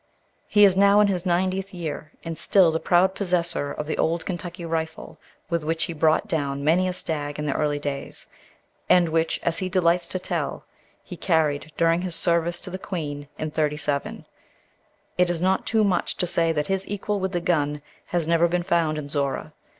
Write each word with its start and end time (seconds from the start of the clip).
He 0.47 0.63
is 0.65 0.75
now 0.75 0.99
in 0.99 1.05
his 1.09 1.27
ninetieth 1.27 1.75
year, 1.75 2.11
and 2.23 2.35
still 2.35 2.71
the 2.71 2.79
proud 2.79 3.13
possessor 3.13 3.71
of 3.71 3.85
the 3.85 3.99
old 3.99 4.25
Kentucky 4.25 4.65
rifle 4.65 5.19
with 5.47 5.63
which 5.63 5.83
he 5.83 5.93
brought 5.93 6.27
down 6.27 6.63
many 6.63 6.87
a 6.87 6.93
stag 6.93 7.37
in 7.37 7.45
the 7.45 7.53
early 7.53 7.77
days, 7.77 8.27
and 8.89 9.09
which, 9.09 9.39
as 9.43 9.59
he 9.59 9.69
delights 9.69 10.07
to 10.07 10.17
tell, 10.17 10.65
he 11.03 11.15
carried 11.15 11.71
during 11.77 12.01
his 12.01 12.15
service 12.15 12.59
to 12.61 12.71
the 12.71 12.79
Queen 12.79 13.27
in 13.37 13.51
'37. 13.51 14.25
It 15.19 15.29
is 15.29 15.39
not 15.39 15.67
too 15.67 15.83
much 15.83 16.17
to 16.17 16.25
say 16.25 16.51
that 16.51 16.65
his 16.65 16.87
equal 16.87 17.19
with 17.19 17.31
the 17.33 17.39
gun 17.39 17.83
has 18.07 18.25
never 18.25 18.47
been 18.47 18.63
found 18.63 18.97
in 18.97 19.07
Zorra. 19.07 19.53